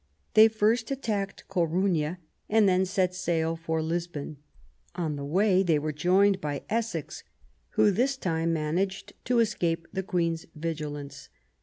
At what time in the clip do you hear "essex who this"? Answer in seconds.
6.71-8.17